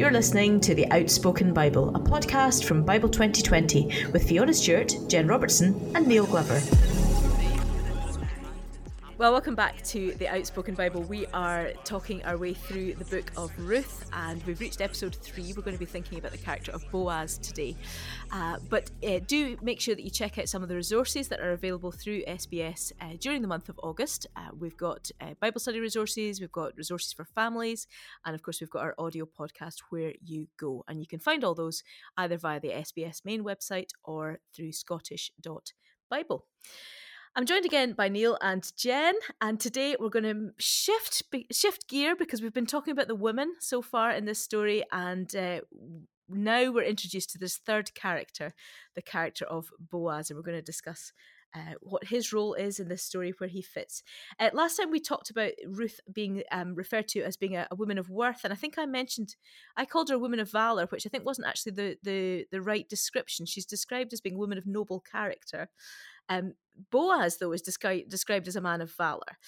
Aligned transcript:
You're 0.00 0.10
listening 0.10 0.60
to 0.60 0.74
The 0.74 0.90
Outspoken 0.92 1.52
Bible, 1.52 1.90
a 1.90 2.00
podcast 2.00 2.64
from 2.64 2.84
Bible 2.84 3.10
2020 3.10 4.06
with 4.14 4.26
Fiona 4.26 4.54
Stewart, 4.54 4.94
Jen 5.08 5.26
Robertson, 5.26 5.78
and 5.94 6.06
Neil 6.06 6.24
Glover. 6.24 6.58
Well, 9.20 9.32
welcome 9.32 9.54
back 9.54 9.82
to 9.82 10.14
the 10.14 10.28
Outspoken 10.28 10.74
Bible. 10.74 11.02
We 11.02 11.26
are 11.34 11.72
talking 11.84 12.24
our 12.24 12.38
way 12.38 12.54
through 12.54 12.94
the 12.94 13.04
book 13.04 13.30
of 13.36 13.52
Ruth, 13.58 14.08
and 14.14 14.42
we've 14.44 14.58
reached 14.58 14.80
episode 14.80 15.14
three. 15.14 15.52
We're 15.54 15.62
going 15.62 15.76
to 15.76 15.78
be 15.78 15.84
thinking 15.84 16.18
about 16.18 16.32
the 16.32 16.38
character 16.38 16.72
of 16.72 16.90
Boaz 16.90 17.36
today. 17.36 17.76
Uh, 18.32 18.56
but 18.70 18.90
uh, 19.06 19.20
do 19.26 19.58
make 19.60 19.78
sure 19.78 19.94
that 19.94 20.02
you 20.04 20.08
check 20.08 20.38
out 20.38 20.48
some 20.48 20.62
of 20.62 20.70
the 20.70 20.74
resources 20.74 21.28
that 21.28 21.38
are 21.38 21.52
available 21.52 21.92
through 21.92 22.24
SBS 22.24 22.92
uh, 23.02 23.16
during 23.20 23.42
the 23.42 23.46
month 23.46 23.68
of 23.68 23.78
August. 23.82 24.26
Uh, 24.36 24.48
we've 24.58 24.78
got 24.78 25.10
uh, 25.20 25.34
Bible 25.38 25.60
study 25.60 25.80
resources, 25.80 26.40
we've 26.40 26.50
got 26.50 26.74
resources 26.78 27.12
for 27.12 27.26
families, 27.26 27.86
and 28.24 28.34
of 28.34 28.42
course, 28.42 28.58
we've 28.58 28.70
got 28.70 28.84
our 28.84 28.94
audio 28.96 29.26
podcast, 29.26 29.80
Where 29.90 30.14
You 30.24 30.48
Go. 30.58 30.82
And 30.88 30.98
you 30.98 31.06
can 31.06 31.18
find 31.18 31.44
all 31.44 31.54
those 31.54 31.82
either 32.16 32.38
via 32.38 32.58
the 32.58 32.70
SBS 32.70 33.22
main 33.26 33.44
website 33.44 33.90
or 34.02 34.38
through 34.56 34.72
Scottish.Bible. 34.72 36.46
I'm 37.36 37.46
joined 37.46 37.64
again 37.64 37.92
by 37.92 38.08
Neil 38.08 38.36
and 38.40 38.70
Jen, 38.76 39.14
and 39.40 39.60
today 39.60 39.94
we're 39.98 40.08
going 40.08 40.24
to 40.24 40.50
shift 40.58 41.22
shift 41.52 41.88
gear 41.88 42.16
because 42.16 42.42
we've 42.42 42.52
been 42.52 42.66
talking 42.66 42.90
about 42.90 43.06
the 43.06 43.14
women 43.14 43.54
so 43.60 43.82
far 43.82 44.10
in 44.10 44.24
this 44.24 44.42
story, 44.42 44.82
and 44.90 45.34
uh, 45.36 45.60
now 46.28 46.72
we're 46.72 46.82
introduced 46.82 47.30
to 47.30 47.38
this 47.38 47.56
third 47.56 47.94
character, 47.94 48.52
the 48.96 49.02
character 49.02 49.44
of 49.44 49.70
Boaz, 49.78 50.28
and 50.28 50.36
we're 50.36 50.42
going 50.42 50.58
to 50.58 50.62
discuss 50.62 51.12
uh, 51.54 51.74
what 51.80 52.04
his 52.04 52.32
role 52.32 52.54
is 52.54 52.78
in 52.78 52.88
this 52.88 53.02
story, 53.02 53.34
where 53.38 53.48
he 53.48 53.62
fits. 53.62 54.02
Uh, 54.38 54.50
last 54.52 54.76
time 54.76 54.90
we 54.90 55.00
talked 55.00 55.30
about 55.30 55.52
Ruth 55.66 56.00
being 56.12 56.42
um, 56.52 56.74
referred 56.74 57.08
to 57.08 57.22
as 57.22 57.36
being 57.36 57.56
a, 57.56 57.66
a, 57.70 57.74
woman 57.74 57.98
of 57.98 58.08
worth, 58.08 58.44
and 58.44 58.52
I 58.52 58.56
think 58.56 58.78
I 58.78 58.86
mentioned 58.86 59.36
I 59.76 59.84
called 59.84 60.10
her 60.10 60.14
a 60.14 60.20
woman 60.20 60.40
of 60.40 60.50
valor, 60.50 60.86
which 60.86 61.06
I 61.06 61.08
think 61.08 61.24
wasn't 61.24 61.48
actually 61.48 61.72
the 61.72 61.96
the, 62.02 62.46
the 62.50 62.62
right 62.62 62.88
description. 62.88 63.46
She's 63.46 63.66
described 63.66 64.12
as 64.12 64.20
being 64.20 64.36
a 64.36 64.38
woman 64.38 64.58
of 64.58 64.66
noble 64.66 65.00
character. 65.00 65.68
Um, 66.28 66.54
Boaz, 66.90 67.38
though, 67.38 67.52
is 67.52 67.62
descri- 67.62 68.08
described 68.08 68.46
as 68.48 68.56
a 68.56 68.60
man 68.60 68.80
of 68.80 68.92
valor. 68.92 69.38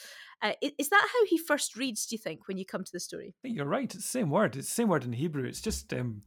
Uh, 0.42 0.52
is 0.60 0.88
that 0.88 1.08
how 1.12 1.24
he 1.26 1.38
first 1.38 1.76
reads, 1.76 2.04
do 2.04 2.16
you 2.16 2.18
think, 2.18 2.48
when 2.48 2.58
you 2.58 2.66
come 2.66 2.82
to 2.82 2.92
the 2.92 3.00
story? 3.00 3.36
You're 3.44 3.64
right. 3.64 3.84
It's 3.84 3.94
the 3.94 4.02
same 4.02 4.28
word. 4.28 4.56
It's 4.56 4.68
the 4.68 4.74
same 4.74 4.88
word 4.88 5.04
in 5.04 5.12
Hebrew. 5.12 5.44
It's 5.44 5.60
just. 5.60 5.92
Um, 5.94 6.22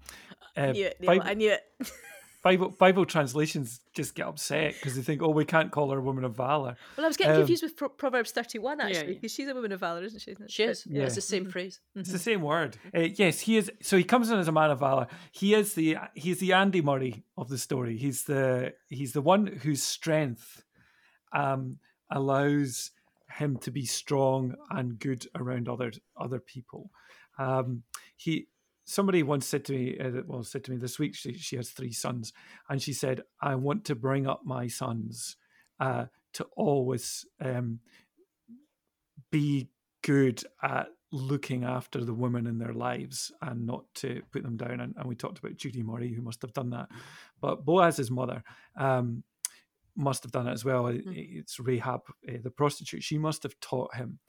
uh, 0.57 0.61
I 0.61 0.71
knew 0.71 0.85
it. 0.85 1.05
Bible, 1.05 1.23
I 1.25 1.33
knew 1.33 1.51
it. 1.51 1.61
Bible, 2.45 2.69
Bible 2.69 3.05
translations 3.05 3.79
just 3.95 4.13
get 4.13 4.27
upset 4.27 4.75
because 4.75 4.95
they 4.95 5.01
think, 5.01 5.23
oh, 5.23 5.29
we 5.29 5.45
can't 5.45 5.71
call 5.71 5.89
her 5.89 5.97
a 5.97 6.01
woman 6.01 6.23
of 6.23 6.35
valor. 6.35 6.77
Well, 6.95 7.05
I 7.05 7.07
was 7.07 7.17
getting 7.17 7.33
um, 7.33 7.39
confused 7.39 7.63
with 7.63 7.75
Pro- 7.75 7.89
Proverbs 7.89 8.29
31, 8.33 8.81
actually, 8.81 8.93
because 8.99 9.07
yeah, 9.09 9.19
yeah. 9.19 9.27
she's 9.29 9.47
a 9.47 9.55
woman 9.55 9.71
of 9.71 9.79
valor, 9.79 10.03
isn't 10.03 10.19
she? 10.19 10.35
She 10.47 10.61
is. 10.61 10.85
Yeah. 10.85 11.05
It's 11.05 11.15
the 11.15 11.21
same 11.21 11.49
phrase. 11.49 11.79
Mm-hmm. 11.89 12.01
It's 12.01 12.11
the 12.11 12.19
same 12.19 12.41
word. 12.43 12.77
Uh, 12.95 12.99
yes, 12.99 13.39
he 13.39 13.57
is. 13.57 13.71
So 13.81 13.97
he 13.97 14.03
comes 14.03 14.29
in 14.29 14.37
as 14.37 14.47
a 14.47 14.51
man 14.51 14.69
of 14.69 14.79
valor. 14.79 15.07
He 15.31 15.55
is 15.55 15.73
the 15.73 15.97
he's 16.13 16.39
the 16.39 16.53
Andy 16.53 16.83
Murray 16.83 17.23
of 17.35 17.49
the 17.49 17.57
story. 17.57 17.97
He's 17.97 18.25
the 18.25 18.75
he's 18.89 19.13
the 19.13 19.23
one 19.23 19.47
whose 19.47 19.81
strength 19.81 20.63
um, 21.33 21.79
allows 22.11 22.91
him 23.39 23.57
to 23.57 23.71
be 23.71 23.85
strong 23.85 24.53
and 24.69 24.99
good 24.99 25.25
around 25.33 25.67
other 25.67 25.93
other 26.15 26.39
people. 26.39 26.91
Um, 27.39 27.81
he 28.15 28.49
somebody 28.85 29.23
once 29.23 29.45
said 29.45 29.65
to 29.65 29.73
me, 29.73 29.97
uh, 29.99 30.21
well, 30.25 30.43
said 30.43 30.63
to 30.65 30.71
me 30.71 30.77
this 30.77 30.97
week. 30.99 31.15
She, 31.15 31.33
she 31.33 31.55
has 31.57 31.71
three 31.71 31.91
sons, 31.91 32.33
and 32.69 32.81
she 32.81 32.93
said, 32.93 33.23
"I 33.41 33.55
want 33.55 33.85
to 33.85 33.95
bring 33.95 34.27
up 34.27 34.41
my 34.45 34.67
sons 34.67 35.37
uh, 35.79 36.05
to 36.33 36.45
always 36.55 37.25
um, 37.41 37.79
be 39.31 39.69
good 40.03 40.43
at 40.63 40.87
looking 41.11 41.63
after 41.63 42.03
the 42.03 42.13
women 42.13 42.45
in 42.45 42.57
their 42.57 42.73
lives 42.73 43.31
and 43.41 43.65
not 43.65 43.85
to 43.95 44.21
put 44.31 44.43
them 44.43 44.57
down. 44.57 44.81
And, 44.81 44.93
and, 44.97 45.05
we 45.05 45.15
talked 45.15 45.37
about 45.39 45.55
Judy 45.55 45.81
Murray, 45.81 46.13
who 46.13 46.21
must 46.21 46.41
have 46.41 46.53
done 46.53 46.71
that. 46.71 46.89
But 47.39 47.63
Boaz's 47.63 48.11
mother, 48.11 48.43
um, 48.77 49.23
must 49.95 50.23
have 50.23 50.31
done 50.31 50.47
it 50.47 50.51
as 50.51 50.65
well. 50.65 50.83
Mm. 50.83 51.03
It's 51.05 51.59
Rahab, 51.59 52.01
uh, 52.27 52.37
the 52.43 52.51
prostitute. 52.51 53.03
She 53.03 53.17
must 53.17 53.43
have 53.43 53.57
taught 53.59 53.95
him. 53.95 54.19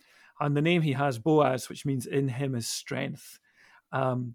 And 0.41 0.57
the 0.57 0.63
name 0.63 0.83
he 0.83 0.93
has, 0.93 1.19
Boaz, 1.19 1.69
which 1.69 1.87
means 1.87 2.07
in 2.07 2.29
him 2.29 2.55
is 2.55 2.69
strength. 2.69 3.39
Um, 3.93 4.35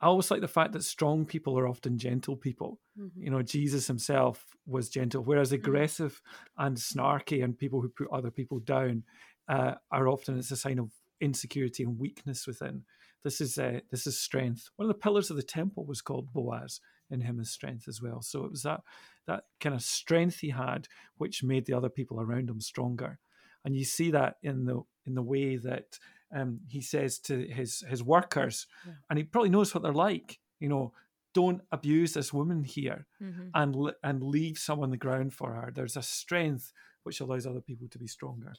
I 0.00 0.06
always 0.06 0.30
like 0.30 0.40
the 0.40 0.48
fact 0.48 0.72
that 0.72 0.84
strong 0.84 1.24
people 1.24 1.58
are 1.58 1.68
often 1.68 1.98
gentle 1.98 2.36
people. 2.36 2.80
Mm-hmm. 2.98 3.22
You 3.22 3.30
know, 3.30 3.42
Jesus 3.42 3.86
himself 3.86 4.44
was 4.66 4.90
gentle, 4.90 5.22
whereas 5.22 5.48
mm-hmm. 5.48 5.66
aggressive 5.66 6.20
mm-hmm. 6.20 6.66
and 6.66 6.76
snarky 6.76 7.42
and 7.42 7.56
people 7.56 7.80
who 7.80 7.88
put 7.88 8.10
other 8.10 8.30
people 8.30 8.58
down 8.58 9.04
uh, 9.48 9.74
are 9.90 10.08
often 10.08 10.38
it's 10.38 10.50
a 10.50 10.56
sign 10.56 10.78
of 10.78 10.90
insecurity 11.20 11.84
and 11.84 11.98
weakness 11.98 12.46
within. 12.46 12.82
This 13.22 13.40
is 13.40 13.56
uh, 13.56 13.80
this 13.90 14.06
is 14.06 14.20
strength. 14.20 14.68
One 14.76 14.88
of 14.88 14.94
the 14.94 15.00
pillars 15.00 15.30
of 15.30 15.36
the 15.36 15.42
temple 15.42 15.86
was 15.86 16.02
called 16.02 16.32
Boaz. 16.32 16.80
and 17.10 17.22
him 17.22 17.40
is 17.40 17.50
strength 17.50 17.88
as 17.88 18.02
well. 18.02 18.20
So 18.20 18.44
it 18.44 18.50
was 18.50 18.62
that 18.62 18.82
that 19.26 19.44
kind 19.60 19.74
of 19.74 19.82
strength 19.82 20.40
he 20.40 20.50
had, 20.50 20.88
which 21.16 21.42
made 21.42 21.64
the 21.64 21.72
other 21.74 21.88
people 21.88 22.20
around 22.20 22.50
him 22.50 22.60
stronger. 22.60 23.18
And 23.64 23.74
you 23.74 23.84
see 23.84 24.10
that 24.10 24.36
in 24.42 24.66
the 24.66 24.82
in 25.06 25.14
the 25.14 25.22
way 25.22 25.56
that 25.56 25.98
um, 26.32 26.60
he 26.68 26.80
says 26.80 27.18
to 27.20 27.46
his 27.46 27.84
his 27.88 28.02
workers, 28.02 28.66
yeah. 28.86 28.92
and 29.10 29.18
he 29.18 29.24
probably 29.24 29.50
knows 29.50 29.74
what 29.74 29.82
they're 29.82 29.92
like. 29.92 30.38
You 30.60 30.68
know, 30.68 30.92
don't 31.34 31.62
abuse 31.72 32.14
this 32.14 32.32
woman 32.32 32.64
here, 32.64 33.06
mm-hmm. 33.22 33.48
and 33.54 33.92
and 34.02 34.22
leave 34.22 34.58
some 34.58 34.80
on 34.80 34.90
the 34.90 34.96
ground 34.96 35.34
for 35.34 35.52
her. 35.52 35.72
There's 35.74 35.96
a 35.96 36.02
strength 36.02 36.72
which 37.02 37.20
allows 37.20 37.46
other 37.46 37.60
people 37.60 37.88
to 37.88 37.98
be 37.98 38.06
stronger. 38.06 38.54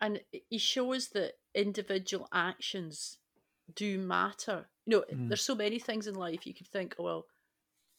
And 0.00 0.20
he 0.48 0.58
shows 0.58 1.08
that 1.08 1.32
individual 1.54 2.26
actions 2.32 3.18
do 3.74 3.98
matter. 3.98 4.68
You 4.86 4.96
know, 4.96 5.04
mm. 5.12 5.28
there's 5.28 5.44
so 5.44 5.54
many 5.54 5.78
things 5.78 6.06
in 6.06 6.14
life 6.14 6.46
you 6.46 6.54
could 6.54 6.68
think, 6.68 6.94
oh, 6.98 7.04
well, 7.04 7.26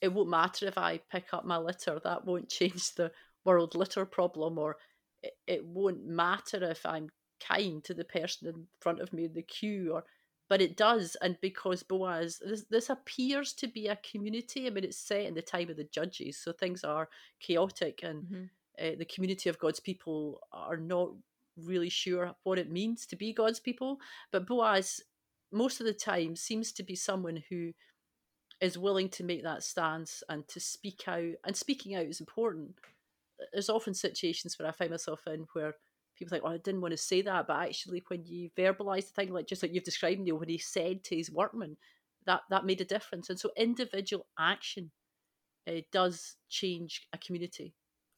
it 0.01 0.11
won't 0.11 0.29
matter 0.29 0.67
if 0.67 0.77
I 0.77 0.99
pick 1.11 1.27
up 1.31 1.45
my 1.45 1.57
litter. 1.57 1.99
That 2.03 2.25
won't 2.25 2.49
change 2.59 2.95
the 2.95 3.11
world 3.45 3.75
litter 3.75 4.05
problem, 4.05 4.57
or 4.57 4.77
it, 5.21 5.33
it 5.45 5.65
won't 5.65 6.05
matter 6.05 6.63
if 6.63 6.85
I'm 6.85 7.09
kind 7.47 7.83
to 7.83 7.93
the 7.93 8.03
person 8.03 8.47
in 8.47 8.67
front 8.79 8.99
of 9.01 9.13
me 9.13 9.25
in 9.25 9.33
the 9.33 9.41
queue, 9.41 9.93
or 9.93 10.03
but 10.49 10.61
it 10.61 10.75
does. 10.75 11.15
And 11.21 11.37
because 11.41 11.81
Boaz, 11.81 12.41
this, 12.45 12.65
this 12.69 12.89
appears 12.89 13.53
to 13.53 13.67
be 13.67 13.87
a 13.87 13.95
community. 13.97 14.67
I 14.67 14.69
mean, 14.69 14.83
it's 14.83 14.97
set 14.97 15.21
in 15.21 15.33
the 15.33 15.41
time 15.41 15.69
of 15.69 15.77
the 15.77 15.85
judges, 15.85 16.37
so 16.37 16.51
things 16.51 16.83
are 16.83 17.09
chaotic, 17.39 18.01
and 18.03 18.23
mm-hmm. 18.23 18.43
uh, 18.85 18.95
the 18.97 19.05
community 19.05 19.49
of 19.49 19.59
God's 19.59 19.79
people 19.79 20.41
are 20.51 20.77
not 20.77 21.11
really 21.57 21.89
sure 21.89 22.35
what 22.43 22.59
it 22.59 22.71
means 22.71 23.05
to 23.05 23.15
be 23.15 23.33
God's 23.33 23.59
people. 23.59 23.99
But 24.31 24.47
Boaz, 24.47 25.01
most 25.51 25.79
of 25.79 25.85
the 25.85 25.93
time, 25.93 26.35
seems 26.35 26.71
to 26.73 26.83
be 26.83 26.95
someone 26.95 27.43
who 27.49 27.71
is 28.59 28.77
willing 28.77 29.09
to 29.09 29.23
make 29.23 29.43
that 29.43 29.63
stance 29.63 30.23
and 30.29 30.47
to 30.47 30.59
speak 30.59 31.03
out. 31.07 31.33
And 31.45 31.55
speaking 31.55 31.95
out 31.95 32.05
is 32.05 32.19
important. 32.19 32.75
There's 33.51 33.69
often 33.69 33.93
situations 33.93 34.57
where 34.57 34.67
I 34.67 34.71
find 34.71 34.91
myself 34.91 35.21
in 35.27 35.47
where 35.53 35.75
people 36.21 36.35
think, 36.35 36.43
"Oh, 36.45 36.53
I 36.53 36.57
didn't 36.57 36.81
want 36.81 36.91
to 36.91 36.97
say 36.97 37.21
that," 37.23 37.47
but 37.47 37.61
actually, 37.61 38.03
when 38.07 38.23
you 38.25 38.49
verbalise 38.57 39.07
the 39.07 39.13
thing, 39.13 39.33
like 39.33 39.47
just 39.47 39.63
like 39.63 39.73
you've 39.73 39.83
described, 39.83 40.19
Neil, 40.19 40.37
when 40.37 40.49
he 40.49 40.57
said 40.57 41.03
to 41.05 41.15
his 41.15 41.31
workmen, 41.31 41.77
that 42.25 42.41
that 42.49 42.65
made 42.65 42.81
a 42.81 42.85
difference. 42.85 43.29
And 43.29 43.39
so, 43.39 43.49
individual 43.57 44.27
action 44.37 44.91
uh, 45.67 45.81
does 45.91 46.35
change 46.49 47.07
a 47.13 47.17
community, 47.17 47.73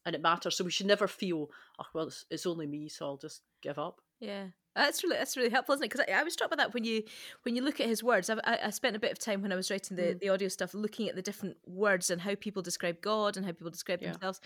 and 0.06 0.16
it 0.16 0.22
matters. 0.22 0.58
So 0.58 0.66
we 0.66 0.72
should 0.72 0.88
never 0.88 1.08
feel, 1.08 1.50
"Oh, 1.80 1.86
well, 1.94 2.08
it's, 2.08 2.25
it's 2.30 2.46
only 2.46 2.68
me, 2.68 2.90
so 2.90 3.06
I'll 3.06 3.18
just 3.18 3.41
give 3.62 3.80
up." 3.80 4.02
Yeah, 4.20 4.47
that's 4.75 5.03
really 5.03 5.18
that's 5.18 5.38
really 5.38 5.50
helpful, 5.50 5.74
isn't 5.75 5.85
it? 5.85 5.91
Because 5.91 6.06
I, 6.09 6.20
I, 6.20 6.24
was 6.24 6.34
struck 6.34 6.50
by 6.50 6.56
that 6.58 6.74
when 6.74 6.84
you 6.84 7.03
when 7.44 7.56
you 7.56 7.62
look 7.62 7.80
at 7.80 7.88
his 7.88 8.03
words. 8.03 8.30
I, 8.30 8.38
I 8.46 8.70
spent 8.72 8.96
a 8.96 9.00
bit 9.00 9.12
of 9.12 9.20
time 9.20 9.41
when 9.41 9.52
I 9.52 9.56
was 9.56 9.70
writing 9.70 9.97
the, 9.97 10.03
mm. 10.03 10.20
the 10.20 10.30
audio 10.30 10.47
stuff 10.47 10.74
looking 10.74 11.09
at 11.09 11.16
the 11.16 11.22
different 11.22 11.58
words 11.66 12.09
and 12.09 12.22
how 12.22 12.35
people 12.35 12.62
describe 12.62 13.02
God 13.02 13.38
and 13.38 13.46
how 13.46 13.52
people 13.52 13.72
describe 13.72 14.02
yeah. 14.02 14.12
themselves, 14.12 14.41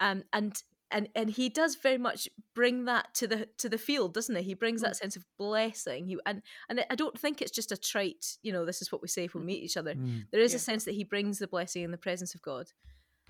um, 0.00 0.24
and 0.32 0.62
and 0.90 1.08
and 1.14 1.30
he 1.30 1.48
does 1.48 1.76
very 1.76 1.98
much 1.98 2.28
bring 2.54 2.84
that 2.86 3.14
to 3.14 3.26
the 3.26 3.48
to 3.58 3.68
the 3.68 3.78
field, 3.78 4.14
doesn't 4.14 4.34
he? 4.36 4.42
He 4.42 4.54
brings 4.54 4.80
mm. 4.80 4.84
that 4.84 4.96
sense 4.96 5.16
of 5.16 5.24
blessing. 5.38 6.06
He 6.06 6.18
and 6.24 6.42
and 6.68 6.84
I 6.90 6.94
don't 6.94 7.18
think 7.18 7.42
it's 7.42 7.50
just 7.50 7.72
a 7.72 7.76
trite 7.76 8.38
You 8.42 8.52
know, 8.52 8.64
this 8.64 8.80
is 8.80 8.90
what 8.90 9.02
we 9.02 9.08
say 9.08 9.24
if 9.24 9.34
we 9.34 9.40
mm. 9.40 9.46
meet 9.46 9.62
each 9.62 9.76
other. 9.76 9.94
Mm. 9.94 10.26
There 10.30 10.40
is 10.40 10.52
yeah. 10.52 10.56
a 10.56 10.60
sense 10.60 10.84
that 10.84 10.94
he 10.94 11.04
brings 11.04 11.38
the 11.38 11.46
blessing 11.46 11.82
in 11.82 11.90
the 11.90 11.98
presence 11.98 12.34
of 12.34 12.42
God, 12.42 12.68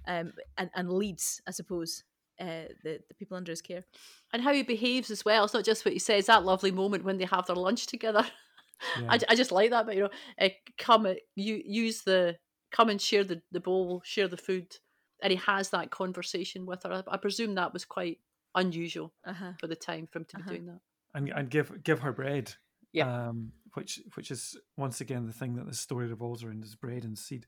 um, 0.06 0.32
and 0.56 0.70
and 0.74 0.92
leads, 0.92 1.40
I 1.46 1.50
suppose, 1.50 2.04
uh, 2.40 2.70
the 2.84 3.00
the 3.08 3.14
people 3.18 3.36
under 3.36 3.52
his 3.52 3.62
care, 3.62 3.84
and 4.32 4.42
how 4.42 4.52
he 4.52 4.62
behaves 4.62 5.10
as 5.10 5.24
well. 5.24 5.44
It's 5.44 5.54
not 5.54 5.64
just 5.64 5.84
what 5.84 5.94
he 5.94 6.00
says. 6.00 6.26
That 6.26 6.44
lovely 6.44 6.70
moment 6.70 7.04
when 7.04 7.18
they 7.18 7.24
have 7.26 7.46
their 7.46 7.56
lunch 7.56 7.86
together. 7.86 8.26
Yeah. 9.00 9.08
I, 9.10 9.18
I 9.30 9.34
just 9.34 9.50
like 9.50 9.70
that. 9.70 9.86
But 9.86 9.96
you 9.96 10.02
know, 10.02 10.10
uh, 10.40 10.50
come 10.78 11.04
uh, 11.04 11.14
you 11.34 11.60
use 11.64 12.02
the 12.02 12.36
come 12.70 12.90
and 12.90 13.02
share 13.02 13.24
the 13.24 13.42
the 13.50 13.58
bowl, 13.58 14.02
share 14.04 14.28
the 14.28 14.36
food, 14.36 14.76
and 15.22 15.30
he 15.30 15.38
has 15.38 15.70
that 15.70 15.90
conversation 15.90 16.66
with 16.66 16.82
her. 16.84 16.92
I, 16.92 17.14
I 17.14 17.16
presume 17.16 17.54
that 17.54 17.72
was 17.72 17.84
quite 17.84 18.18
unusual 18.54 19.12
uh-huh. 19.24 19.52
for 19.58 19.66
the 19.66 19.76
time 19.76 20.08
for 20.10 20.18
him 20.18 20.24
to 20.26 20.36
uh-huh. 20.36 20.50
be 20.50 20.56
doing 20.56 20.66
that. 20.66 20.80
And 21.14 21.28
and 21.30 21.50
give 21.50 21.82
give 21.82 22.00
her 22.00 22.12
bread. 22.12 22.54
Yeah. 22.92 23.28
Um, 23.28 23.52
which 23.74 24.00
which 24.14 24.30
is 24.30 24.56
once 24.76 25.00
again 25.00 25.26
the 25.26 25.32
thing 25.32 25.56
that 25.56 25.66
the 25.66 25.74
story 25.74 26.06
revolves 26.06 26.42
around 26.42 26.64
is 26.64 26.74
bread 26.74 27.04
and 27.04 27.18
seed. 27.18 27.46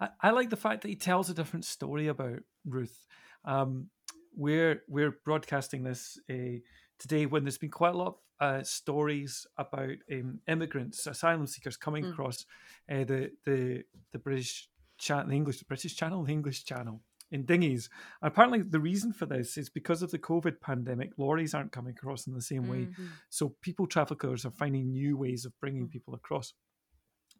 I, 0.00 0.08
I 0.20 0.30
like 0.30 0.50
the 0.50 0.56
fact 0.56 0.82
that 0.82 0.88
he 0.88 0.96
tells 0.96 1.30
a 1.30 1.34
different 1.34 1.64
story 1.64 2.08
about 2.08 2.40
Ruth. 2.64 3.06
Um, 3.44 3.90
we're 4.34 4.82
we're 4.88 5.18
broadcasting 5.24 5.82
this 5.82 6.18
uh, 6.30 6.60
today 6.98 7.26
when 7.26 7.44
there's 7.44 7.58
been 7.58 7.70
quite 7.70 7.94
a 7.94 7.98
lot 7.98 8.06
of 8.08 8.14
uh, 8.38 8.62
stories 8.62 9.46
about 9.56 9.96
um, 10.12 10.40
immigrants, 10.46 11.06
asylum 11.06 11.46
seekers 11.46 11.76
coming 11.76 12.04
mm. 12.04 12.10
across 12.10 12.44
uh, 12.90 13.04
the 13.04 13.30
the 13.44 13.82
the 14.12 14.18
British 14.18 14.68
channel, 14.98 15.28
the 15.28 15.36
English, 15.36 15.58
the 15.58 15.64
British 15.64 15.96
channel, 15.96 16.24
the 16.24 16.32
English 16.32 16.64
channel 16.64 17.02
in 17.30 17.44
dinghies. 17.44 17.88
And 18.22 18.30
apparently, 18.30 18.62
the 18.62 18.80
reason 18.80 19.12
for 19.12 19.26
this 19.26 19.56
is 19.56 19.68
because 19.68 20.02
of 20.02 20.10
the 20.10 20.18
COVID 20.18 20.60
pandemic. 20.60 21.12
Lorries 21.18 21.54
aren't 21.54 21.72
coming 21.72 21.94
across 21.96 22.26
in 22.26 22.34
the 22.34 22.42
same 22.42 22.68
way, 22.68 22.86
mm-hmm. 22.86 23.06
so 23.28 23.54
people 23.62 23.86
traffickers 23.86 24.44
are 24.44 24.50
finding 24.50 24.90
new 24.90 25.16
ways 25.16 25.44
of 25.44 25.58
bringing 25.60 25.88
mm. 25.88 25.90
people 25.90 26.14
across. 26.14 26.52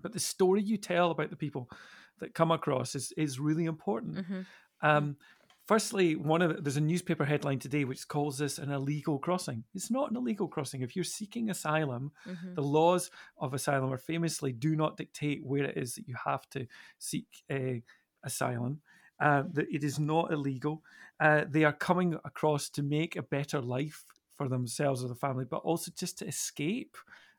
But 0.03 0.13
the 0.13 0.21
story 0.21 0.63
you 0.63 0.77
tell 0.77 1.11
about 1.11 1.31
the 1.31 1.37
people 1.37 1.71
that 2.19 2.35
come 2.35 2.51
across 2.51 2.95
is 2.95 3.13
is 3.17 3.39
really 3.39 3.65
important. 3.65 4.17
Mm-hmm. 4.17 4.41
Um, 4.83 5.17
Firstly, 5.67 6.15
one 6.15 6.43
of 6.43 6.55
the, 6.55 6.63
there's 6.63 6.77
a 6.77 6.81
newspaper 6.81 7.25
headline 7.25 7.59
today 7.59 7.85
which 7.85 8.07
calls 8.07 8.39
this 8.39 8.59
an 8.59 8.71
illegal 8.71 9.19
crossing. 9.19 9.65
It's 9.75 9.91
not 9.91 10.11
an 10.11 10.17
illegal 10.17 10.47
crossing. 10.47 10.83
If 10.83 10.95
you're 10.95 11.05
seeking 11.05 11.51
asylum, 11.51 12.13
mm-hmm. 12.27 12.55
the 12.55 12.63
laws 12.63 13.11
of 13.39 13.53
asylum 13.53 13.93
are 13.93 13.99
famously 13.99 14.53
do 14.53 14.77
not 14.77 14.97
dictate 14.97 15.45
where 15.45 15.65
it 15.65 15.77
is 15.77 15.97
that 15.97 16.07
you 16.07 16.15
have 16.25 16.49
to 16.51 16.67
seek 16.99 17.27
uh, 17.51 17.81
asylum. 18.23 18.81
Uh, 19.19 19.45
that 19.55 19.67
it 19.73 19.83
is 19.83 19.99
not 19.99 20.31
illegal. 20.31 20.83
Uh, 21.21 21.45
they 21.49 21.65
are 21.65 21.73
coming 21.73 22.15
across 22.27 22.69
to 22.69 22.83
make 22.83 23.17
a 23.17 23.23
better 23.23 23.61
life 23.61 24.05
for 24.37 24.47
themselves 24.47 25.03
or 25.03 25.09
the 25.09 25.15
family, 25.15 25.47
but 25.51 25.63
also 25.65 25.91
just 25.97 26.19
to 26.19 26.27
escape 26.27 26.97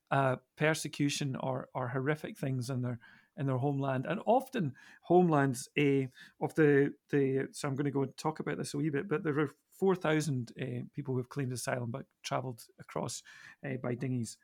uh, 0.09 0.37
persecution 0.57 1.35
or 1.39 1.69
or 1.75 1.87
horrific 1.87 2.37
things 2.37 2.69
in 2.69 2.81
their 2.81 2.99
in 3.37 3.47
their 3.47 3.57
homeland, 3.57 4.05
and 4.07 4.19
often 4.25 4.73
homelands 5.01 5.69
uh, 5.77 6.07
of 6.41 6.53
the 6.55 6.93
the. 7.09 7.47
So 7.51 7.67
I'm 7.67 7.75
going 7.75 7.85
to 7.85 7.91
go 7.91 8.03
and 8.03 8.17
talk 8.17 8.39
about 8.39 8.57
this 8.57 8.73
a 8.73 8.77
wee 8.77 8.89
bit, 8.89 9.07
but 9.07 9.23
there 9.23 9.39
are 9.39 9.51
four 9.71 9.95
thousand 9.95 10.51
uh, 10.61 10.83
people 10.95 11.13
who 11.13 11.19
have 11.19 11.29
claimed 11.29 11.53
asylum 11.53 11.91
but 11.91 12.05
travelled 12.23 12.63
across 12.79 13.21
uh, 13.65 13.77
by 13.81 13.95
dinghies. 13.95 14.37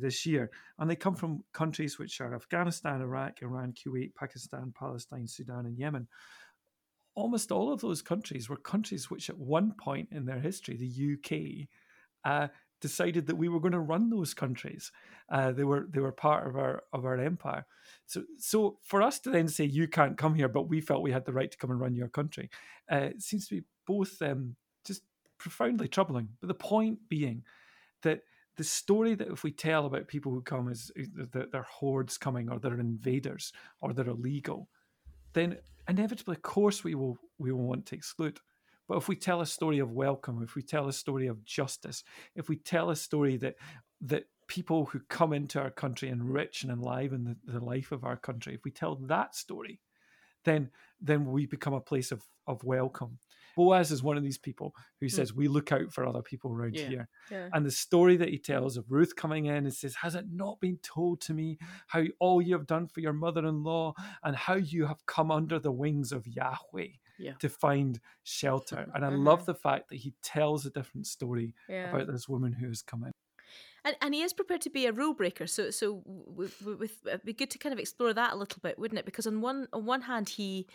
this 0.00 0.24
year, 0.24 0.50
and 0.78 0.88
they 0.88 0.96
come 0.96 1.14
from 1.14 1.44
countries 1.52 1.98
which 1.98 2.20
are 2.20 2.34
Afghanistan, 2.34 3.02
Iraq, 3.02 3.42
Iran, 3.42 3.74
Kuwait, 3.74 4.14
Pakistan, 4.14 4.72
Palestine, 4.78 5.26
Sudan, 5.26 5.66
and 5.66 5.78
Yemen 5.78 6.08
almost 7.14 7.52
all 7.52 7.72
of 7.72 7.80
those 7.80 8.02
countries 8.02 8.48
were 8.48 8.56
countries 8.56 9.10
which, 9.10 9.30
at 9.30 9.38
one 9.38 9.72
point 9.72 10.08
in 10.10 10.24
their 10.24 10.40
history, 10.40 10.76
the 10.76 11.14
UK, 11.14 11.68
uh, 12.24 12.48
decided 12.80 13.26
that 13.26 13.36
we 13.36 13.48
were 13.48 13.60
going 13.60 13.72
to 13.72 13.80
run 13.80 14.10
those 14.10 14.34
countries. 14.34 14.92
Uh, 15.28 15.52
they 15.52 15.64
were 15.64 15.86
they 15.90 16.00
were 16.00 16.12
part 16.12 16.46
of 16.46 16.56
our 16.56 16.82
of 16.92 17.04
our 17.04 17.18
empire. 17.18 17.66
So 18.06 18.24
so 18.38 18.78
for 18.82 19.02
us 19.02 19.18
to 19.20 19.30
then 19.30 19.48
say 19.48 19.64
you 19.64 19.88
can't 19.88 20.18
come 20.18 20.34
here, 20.34 20.48
but 20.48 20.68
we 20.68 20.80
felt 20.80 21.02
we 21.02 21.12
had 21.12 21.24
the 21.24 21.32
right 21.32 21.50
to 21.50 21.58
come 21.58 21.70
and 21.70 21.80
run 21.80 21.94
your 21.94 22.08
country, 22.08 22.50
uh, 22.90 23.10
seems 23.18 23.48
to 23.48 23.56
be 23.56 23.64
both 23.86 24.20
um, 24.22 24.56
just 24.84 25.02
profoundly 25.38 25.88
troubling. 25.88 26.28
But 26.40 26.48
the 26.48 26.54
point 26.54 26.98
being 27.08 27.44
that 28.02 28.20
the 28.56 28.64
story 28.64 29.14
that 29.14 29.28
if 29.28 29.42
we 29.42 29.50
tell 29.50 29.86
about 29.86 30.06
people 30.06 30.32
who 30.32 30.40
come 30.40 30.68
is 30.68 30.92
that 31.32 31.50
they're 31.50 31.62
hordes 31.62 32.16
coming 32.18 32.50
or 32.50 32.58
they're 32.58 32.78
invaders 32.78 33.52
or 33.80 33.92
they're 33.92 34.08
illegal, 34.08 34.68
then 35.32 35.58
inevitably, 35.88 36.36
of 36.36 36.42
course, 36.42 36.84
we 36.84 36.94
will 36.94 37.18
we 37.38 37.52
will 37.52 37.66
want 37.66 37.86
to 37.86 37.96
exclude. 37.96 38.38
But 38.88 38.98
if 38.98 39.08
we 39.08 39.16
tell 39.16 39.40
a 39.40 39.46
story 39.46 39.78
of 39.78 39.92
welcome, 39.92 40.42
if 40.42 40.54
we 40.54 40.62
tell 40.62 40.88
a 40.88 40.92
story 40.92 41.26
of 41.26 41.44
justice, 41.44 42.04
if 42.34 42.48
we 42.48 42.56
tell 42.56 42.90
a 42.90 42.96
story 42.96 43.36
that 43.38 43.56
that 44.02 44.24
people 44.46 44.86
who 44.86 45.00
come 45.08 45.32
into 45.32 45.60
our 45.60 45.70
country 45.70 46.10
enrich 46.10 46.62
and 46.62 46.70
enliven 46.70 47.24
the, 47.24 47.52
the 47.52 47.64
life 47.64 47.92
of 47.92 48.04
our 48.04 48.16
country, 48.16 48.54
if 48.54 48.64
we 48.64 48.70
tell 48.70 48.96
that 48.96 49.34
story, 49.34 49.80
then 50.44 50.70
then 51.00 51.26
we 51.26 51.46
become 51.46 51.74
a 51.74 51.80
place 51.80 52.12
of, 52.12 52.22
of 52.46 52.62
welcome. 52.64 53.18
Boaz 53.56 53.90
is 53.90 54.02
one 54.02 54.16
of 54.16 54.22
these 54.22 54.38
people 54.38 54.74
who 55.00 55.06
hmm. 55.06 55.10
says, 55.10 55.32
mm. 55.32 55.36
We 55.36 55.48
look 55.48 55.70
out 55.72 55.92
for 55.92 56.06
other 56.06 56.22
people 56.22 56.52
around 56.52 56.74
yeah. 56.74 56.88
here. 56.88 57.08
Yeah. 57.30 57.48
And 57.52 57.64
the 57.64 57.70
story 57.70 58.16
that 58.16 58.30
he 58.30 58.38
tells 58.38 58.76
of 58.76 58.90
Ruth 58.90 59.14
coming 59.14 59.46
in 59.46 59.54
and 59.54 59.72
says, 59.72 59.94
Has 59.96 60.14
it 60.14 60.26
not 60.32 60.60
been 60.60 60.78
told 60.82 61.20
to 61.22 61.34
me 61.34 61.58
how 61.86 62.02
all 62.18 62.42
you 62.42 62.54
have 62.54 62.66
done 62.66 62.88
for 62.88 63.00
your 63.00 63.12
mother 63.12 63.46
in 63.46 63.62
law 63.62 63.94
and 64.22 64.34
how 64.34 64.54
you 64.54 64.86
have 64.86 65.06
come 65.06 65.30
under 65.30 65.58
the 65.58 65.72
wings 65.72 66.12
of 66.12 66.26
Yahweh? 66.26 66.88
Yeah. 67.18 67.32
to 67.40 67.48
find 67.48 68.00
shelter. 68.22 68.88
And 68.94 69.04
I 69.04 69.10
mm-hmm. 69.10 69.24
love 69.24 69.46
the 69.46 69.54
fact 69.54 69.90
that 69.90 69.96
he 69.96 70.14
tells 70.22 70.66
a 70.66 70.70
different 70.70 71.06
story 71.06 71.54
yeah. 71.68 71.90
about 71.90 72.10
this 72.10 72.28
woman 72.28 72.52
who 72.52 72.68
has 72.68 72.82
come 72.82 73.04
in. 73.04 73.12
And, 73.84 73.96
and 74.00 74.14
he 74.14 74.22
is 74.22 74.32
prepared 74.32 74.62
to 74.62 74.70
be 74.70 74.86
a 74.86 74.92
rule 74.92 75.14
breaker. 75.14 75.46
So 75.46 75.70
so 75.70 76.02
with, 76.06 76.62
with, 76.64 77.06
it'd 77.06 77.24
be 77.24 77.34
good 77.34 77.50
to 77.50 77.58
kind 77.58 77.72
of 77.72 77.78
explore 77.78 78.14
that 78.14 78.32
a 78.32 78.36
little 78.36 78.60
bit, 78.62 78.78
wouldn't 78.78 78.98
it? 78.98 79.04
Because 79.04 79.26
on 79.26 79.40
one 79.40 79.68
on 79.72 79.84
one 79.84 80.02
hand 80.02 80.30
he 80.30 80.66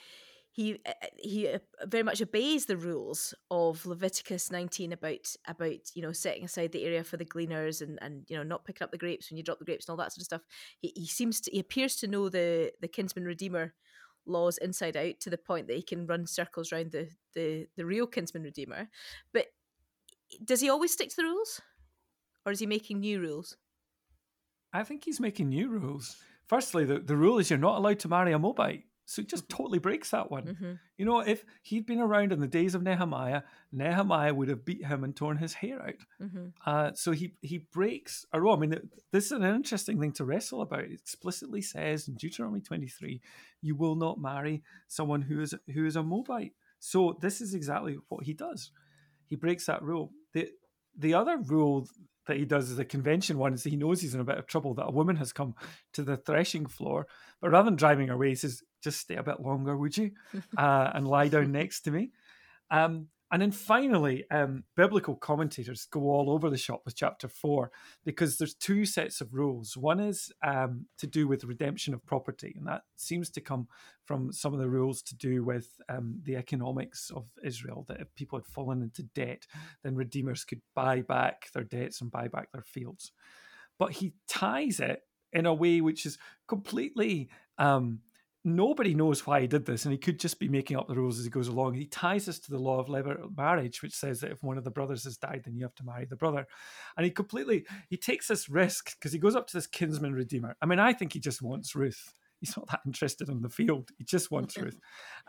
he 0.52 0.80
uh, 0.86 0.92
he 1.16 1.48
uh, 1.48 1.60
very 1.86 2.04
much 2.04 2.22
obeys 2.22 2.66
the 2.66 2.78
rules 2.78 3.34
of 3.50 3.86
Leviticus 3.86 4.52
19 4.52 4.94
about 4.94 5.36
about 5.48 5.96
you 5.96 6.02
know 6.02 6.12
setting 6.12 6.44
aside 6.44 6.72
the 6.72 6.84
area 6.84 7.04
for 7.04 7.18
the 7.18 7.26
gleaners 7.26 7.82
and 7.82 8.00
and 8.02 8.26
you 8.28 8.38
know 8.38 8.44
not 8.44 8.66
picking 8.66 8.84
up 8.84 8.92
the 8.92 8.98
grapes 8.98 9.30
when 9.30 9.38
you 9.38 9.44
drop 9.44 9.60
the 9.60 9.66
grapes 9.66 9.88
and 9.88 9.94
all 9.94 9.98
that 9.98 10.12
sort 10.12 10.22
of 10.22 10.26
stuff. 10.26 10.42
He, 10.80 10.92
he 10.96 11.06
seems 11.06 11.42
to 11.42 11.52
he 11.52 11.60
appears 11.60 11.96
to 11.98 12.08
know 12.08 12.30
the 12.30 12.72
the 12.82 12.88
kinsman 12.88 13.26
redeemer 13.26 13.74
laws 14.30 14.58
inside 14.60 14.96
out 14.96 15.20
to 15.22 15.30
the 15.30 15.38
point 15.38 15.68
that 15.68 15.76
he 15.76 15.84
can 15.84 16.06
run 16.06 16.26
circles 16.28 16.72
around 16.72 16.92
the 16.92 17.10
the 17.34 17.68
the 17.76 17.86
real 17.86 18.08
kinsman 18.08 18.44
redeemer. 18.44 18.88
But 19.34 19.48
does 20.44 20.62
he 20.62 20.70
always 20.70 20.94
stick 20.94 21.10
to 21.10 21.16
the 21.18 21.24
rules, 21.24 21.62
or 22.46 22.52
is 22.52 22.60
he 22.60 22.68
making 22.68 23.00
new 23.00 23.20
rules? 23.20 23.58
I 24.72 24.84
think 24.84 25.06
he's 25.06 25.20
making 25.20 25.50
new 25.50 25.70
rules. 25.70 26.18
Firstly, 26.46 26.86
the, 26.86 27.00
the 27.00 27.16
rule 27.16 27.40
is 27.40 27.50
you're 27.50 27.60
not 27.60 27.78
allowed 27.78 28.00
to 28.00 28.08
marry 28.08 28.34
a 28.34 28.40
Moabite. 28.40 28.84
So 29.10 29.24
he 29.24 29.26
just 29.26 29.48
mm-hmm. 29.48 29.58
totally 29.58 29.80
breaks 29.80 30.12
that 30.12 30.30
one. 30.30 30.44
Mm-hmm. 30.44 30.74
You 30.98 31.06
know, 31.06 31.22
if 31.22 31.44
he'd 31.64 31.88
been 31.88 32.00
around 32.00 32.32
in 32.32 32.40
the 32.40 32.48
days 32.48 32.76
of 32.76 32.84
Nehemiah, 32.84 33.42
Nehemiah 33.72 34.36
would 34.36 34.50
have 34.50 34.64
beat 34.64 34.86
him 34.86 35.04
and 35.04 35.16
torn 35.16 35.38
his 35.38 35.56
hair 35.56 35.82
out. 35.82 35.96
Mm-hmm. 36.22 36.46
Uh, 36.64 36.92
so 36.94 37.12
he 37.12 37.34
he 37.42 37.58
breaks 37.58 38.28
a 38.34 38.40
rule. 38.40 38.54
I 38.54 38.60
mean, 38.60 38.80
this 39.12 39.26
is 39.26 39.32
an 39.32 39.44
interesting 39.44 40.00
thing 40.00 40.12
to 40.14 40.26
wrestle 40.26 40.62
about. 40.62 40.82
It 40.84 40.92
explicitly 40.94 41.64
says 41.64 42.08
in 42.08 42.14
Deuteronomy 42.18 42.62
23, 42.62 43.20
you 43.64 43.76
will 43.76 43.96
not 43.96 44.22
marry 44.22 44.62
someone 44.88 45.24
who 45.24 45.42
is 45.42 45.56
who 45.74 45.88
is 45.88 45.96
a 45.96 46.04
Moabite. 46.04 46.54
So 46.78 47.18
this 47.20 47.42
is 47.42 47.56
exactly 47.56 47.98
what 48.10 48.26
he 48.26 48.34
does. 48.34 48.70
He 49.26 49.36
breaks 49.36 49.66
that 49.66 49.82
rule. 49.82 50.12
The 50.34 50.52
the 50.96 51.16
other 51.16 51.40
rule 51.40 51.88
that 52.28 52.38
he 52.38 52.46
does 52.46 52.70
is 52.70 52.78
a 52.78 52.86
convention 52.86 53.40
one 53.40 53.56
is 53.56 53.64
he 53.64 53.76
knows 53.76 54.02
he's 54.02 54.14
in 54.14 54.22
a 54.22 54.24
bit 54.24 54.38
of 54.38 54.46
trouble 54.46 54.76
that 54.76 54.86
a 54.86 54.92
woman 54.92 55.16
has 55.16 55.34
come 55.34 55.56
to 55.94 56.04
the 56.04 56.16
threshing 56.16 56.68
floor, 56.68 57.08
but 57.42 57.50
rather 57.50 57.66
than 57.66 57.76
driving 57.76 58.08
her 58.08 58.14
away, 58.14 58.30
he 58.30 58.36
says, 58.36 58.62
just 58.84 59.00
stay 59.00 59.16
a 59.16 59.24
bit 59.24 59.40
longer, 59.40 59.78
would 59.78 59.98
you? 59.98 60.12
Uh, 60.58 60.92
and 60.94 61.08
lie 61.08 61.28
down 61.28 61.52
next 61.52 61.82
to 61.82 61.92
me. 61.92 62.12
Um, 62.72 63.08
and 63.32 63.42
then 63.44 63.52
finally, 63.52 64.26
um, 64.32 64.64
biblical 64.76 65.16
commentators 65.16 65.86
go 65.86 66.02
all 66.10 66.32
over 66.32 66.50
the 66.50 66.58
shop 66.58 66.82
with 66.84 66.96
chapter 66.96 67.28
four 67.28 67.72
because 68.04 68.38
there's 68.38 68.56
two 68.56 68.86
sets 68.86 69.22
of 69.22 69.36
rules. 69.36 69.78
One 69.78 70.00
is 70.00 70.32
um, 70.44 70.88
to 70.98 71.06
do 71.06 71.28
with 71.28 71.44
redemption 71.44 71.94
of 71.94 72.04
property, 72.06 72.56
and 72.58 72.68
that 72.68 72.82
seems 72.96 73.30
to 73.32 73.42
come 73.42 73.68
from 74.04 74.34
some 74.34 74.54
of 74.54 74.60
the 74.60 74.70
rules 74.70 75.04
to 75.04 75.16
do 75.16 75.44
with 75.44 75.80
um, 75.90 76.20
the 76.24 76.38
economics 76.38 77.12
of 77.12 77.30
Israel. 77.44 77.86
That 77.88 78.02
if 78.02 78.16
people 78.16 78.40
had 78.40 78.48
fallen 78.48 78.82
into 78.82 79.04
debt, 79.04 79.46
then 79.84 79.96
redeemers 79.96 80.44
could 80.44 80.62
buy 80.74 81.02
back 81.02 81.50
their 81.54 81.64
debts 81.64 82.02
and 82.02 82.10
buy 82.10 82.30
back 82.30 82.52
their 82.52 82.64
fields. 82.64 83.12
But 83.78 83.92
he 83.92 84.14
ties 84.28 84.80
it 84.80 85.04
in 85.32 85.46
a 85.46 85.54
way 85.54 85.82
which 85.82 86.08
is 86.08 86.18
completely 86.48 87.30
um, 87.60 88.00
nobody 88.44 88.94
knows 88.94 89.26
why 89.26 89.42
he 89.42 89.48
did 89.48 89.66
this, 89.66 89.86
and 89.86 89.92
he 89.92 89.98
could 89.98 90.20
just 90.20 90.40
be 90.40 90.48
making 90.48 90.78
up 90.78 90.88
the 90.88 90.96
rules 90.96 91.20
as 91.20 91.26
he 91.26 91.32
goes 91.32 91.48
along. 91.48 91.74
He 91.74 91.86
ties 91.86 92.28
us 92.30 92.40
to 92.40 92.52
the 92.52 92.60
law 92.60 92.80
of 92.80 92.90
marriage, 93.38 93.82
which 93.82 93.94
says 93.94 94.22
that 94.22 94.32
if 94.32 94.44
one 94.44 94.58
of 94.58 94.64
the 94.64 94.72
brothers 94.72 95.04
has 95.04 95.18
died, 95.18 95.42
then 95.44 95.56
you 95.56 95.64
have 95.64 95.76
to 95.76 95.86
marry 95.86 96.06
the 96.06 96.16
brother. 96.16 96.48
And 96.98 97.06
he 97.06 97.12
completely 97.12 97.66
he 97.90 97.98
takes 97.98 98.28
this 98.28 98.50
risk 98.50 98.98
because 98.98 99.12
he 99.12 99.20
goes 99.20 99.36
up 99.36 99.48
to 99.48 99.58
this 99.58 99.68
kinsman 99.68 100.14
redeemer. 100.14 100.56
I 100.62 100.66
mean, 100.66 100.80
I 100.80 100.94
think 100.94 101.14
he 101.14 101.20
just 101.20 101.42
wants 101.42 101.76
Ruth. 101.76 102.16
He's 102.40 102.56
not 102.56 102.68
that 102.70 102.82
interested 102.86 103.28
in 103.28 103.42
the 103.42 103.50
field. 103.50 103.90
He 103.98 104.06
just 104.06 104.32
wants 104.32 104.58
Ruth, 104.62 104.80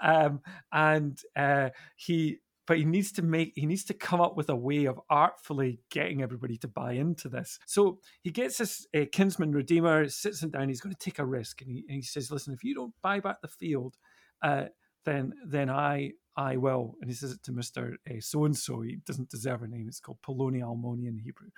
um, 0.01 0.41
and 0.73 1.19
uh, 1.37 1.71
he 1.97 2.39
but 2.71 2.79
he 2.79 2.85
needs 2.85 3.11
to 3.11 3.23
make 3.23 3.53
he 3.57 3.67
needs 3.67 3.83
to 3.83 3.95
come 3.95 4.21
up 4.21 4.37
with 4.37 4.49
a 4.49 4.55
way 4.55 4.85
of 4.85 5.01
artfully 5.11 5.81
getting 5.91 6.23
everybody 6.23 6.57
to 6.57 6.69
buy 6.69 6.93
into 6.93 7.29
this. 7.29 7.59
So 7.67 7.99
he 8.23 8.31
gets 8.31 8.59
this 8.59 8.87
uh, 8.95 9.07
kinsman 9.11 9.51
redeemer, 9.51 10.09
sits 10.09 10.41
him 10.41 10.51
down. 10.51 10.69
He's 10.69 10.81
going 10.81 10.95
to 10.95 11.05
take 11.05 11.19
a 11.19 11.27
risk, 11.27 11.63
and 11.63 11.69
he, 11.69 11.85
and 11.89 11.97
he 11.97 12.03
says, 12.03 12.31
"Listen, 12.31 12.55
if 12.55 12.63
you 12.63 12.77
don't 12.77 12.95
buy 13.03 13.19
back 13.19 13.41
the 13.43 13.49
field, 13.49 13.97
uh, 14.41 14.67
then 15.05 15.33
then 15.45 15.69
I 15.69 16.13
I 16.37 16.59
will." 16.59 16.95
And 17.01 17.11
he 17.11 17.17
says 17.17 17.33
it 17.33 17.43
to 17.43 17.53
Mister 17.53 17.99
So 18.21 18.45
and 18.45 18.57
So. 18.57 18.83
He 18.83 18.99
doesn't 19.05 19.31
deserve 19.31 19.65
a 19.65 19.67
name. 19.67 19.87
It's 19.89 19.99
called 19.99 20.23
Poloni 20.23 20.61
Almoni 20.61 21.09
in 21.09 21.19
Hebrew. 21.19 21.49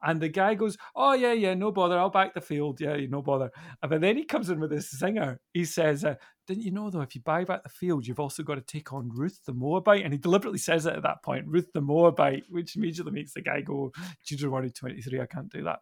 And 0.00 0.20
the 0.20 0.28
guy 0.28 0.54
goes, 0.54 0.78
"Oh 0.94 1.14
yeah, 1.14 1.32
yeah, 1.32 1.54
no 1.54 1.72
bother. 1.72 1.98
I'll 1.98 2.10
back 2.10 2.32
the 2.34 2.40
field. 2.40 2.80
Yeah, 2.80 2.96
no 3.08 3.22
bother." 3.22 3.50
But 3.82 4.00
then 4.00 4.16
he 4.16 4.24
comes 4.24 4.50
in 4.50 4.60
with 4.60 4.70
this 4.70 4.88
singer. 4.88 5.40
He 5.52 5.64
says, 5.64 6.04
uh, 6.04 6.14
"Didn't 6.48 6.64
you 6.64 6.70
know 6.70 6.88
though? 6.88 7.02
If 7.02 7.14
you 7.14 7.20
buy 7.20 7.44
back 7.44 7.62
the 7.62 7.68
field, 7.68 8.06
you've 8.06 8.18
also 8.18 8.42
got 8.42 8.54
to 8.54 8.62
take 8.62 8.92
on 8.92 9.10
Ruth 9.14 9.40
the 9.44 9.52
Moabite." 9.52 10.02
And 10.02 10.14
he 10.14 10.18
deliberately 10.18 10.58
says 10.58 10.86
it 10.86 10.94
at 10.94 11.02
that 11.02 11.22
point, 11.22 11.46
Ruth 11.46 11.70
the 11.74 11.82
Moabite, 11.82 12.44
which 12.48 12.74
immediately 12.74 13.12
makes 13.12 13.34
the 13.34 13.42
guy 13.42 13.60
go, 13.60 13.92
"Deuteronomy 14.26 14.70
twenty 14.70 15.02
three. 15.02 15.20
I 15.20 15.26
can't 15.26 15.52
do 15.52 15.62
that." 15.64 15.80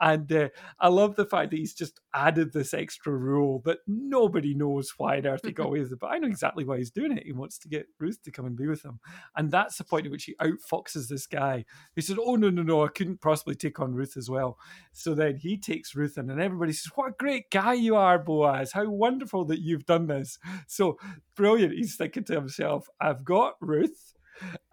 And 0.00 0.32
uh, 0.32 0.48
I 0.80 0.88
love 0.88 1.16
the 1.16 1.26
fact 1.26 1.50
that 1.50 1.58
he's 1.58 1.74
just 1.74 2.00
added 2.14 2.52
this 2.52 2.72
extra 2.72 3.14
rule 3.14 3.60
that 3.66 3.78
nobody 3.86 4.54
knows 4.54 4.92
why 4.96 5.18
on 5.18 5.26
earth 5.26 5.44
he 5.44 5.52
got 5.52 5.66
away 5.66 5.80
with 5.80 5.92
it, 5.92 6.00
but 6.00 6.08
I 6.08 6.18
know 6.18 6.28
exactly 6.28 6.64
why 6.64 6.78
he's 6.78 6.90
doing 6.90 7.16
it. 7.16 7.26
He 7.26 7.32
wants 7.32 7.58
to 7.58 7.68
get 7.68 7.86
Ruth 7.98 8.22
to 8.22 8.30
come 8.30 8.46
and 8.46 8.56
be 8.56 8.66
with 8.66 8.84
him, 8.84 9.00
and 9.36 9.50
that's 9.50 9.76
the 9.76 9.84
point 9.84 10.06
at 10.06 10.12
which 10.12 10.24
he 10.24 10.34
outfoxes 10.40 11.08
this 11.08 11.26
guy. 11.26 11.66
He 11.94 12.00
said, 12.00 12.16
"Oh 12.18 12.36
no, 12.36 12.48
no, 12.48 12.62
no! 12.62 12.84
I 12.84 12.88
couldn't 12.88 13.20
possibly 13.20 13.54
take 13.54 13.80
on 13.80 13.94
Ruth 13.94 14.16
as 14.16 14.30
well." 14.30 14.58
So 14.94 15.14
then 15.14 15.36
he 15.36 15.58
takes 15.58 15.94
Ruth 15.94 16.16
in, 16.16 16.30
and 16.30 16.40
everybody 16.40 16.72
says, 16.72 16.92
"What 16.94 17.10
a 17.10 17.14
great 17.18 17.50
guy 17.50 17.74
you 17.74 17.96
are, 17.96 18.18
Boaz! 18.18 18.72
How 18.72 18.88
wonderful 18.88 19.44
that 19.46 19.60
you've 19.60 19.84
done 19.84 20.05
this!" 20.06 20.38
So 20.66 20.98
brilliant. 21.34 21.74
He's 21.74 21.96
thinking 21.96 22.24
to 22.24 22.34
himself, 22.34 22.88
"I've 23.00 23.24
got 23.24 23.54
Ruth." 23.60 24.14